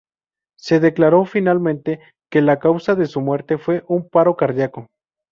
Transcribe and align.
Se 0.57 0.79
declaró 0.79 1.25
finalmente 1.25 1.99
que 2.31 2.41
la 2.41 2.57
causa 2.57 2.95
de 2.95 3.05
su 3.05 3.21
muerte 3.21 3.59
fue 3.59 3.83
un 3.87 4.09
paro 4.09 4.35
cardíaco. 4.35 4.87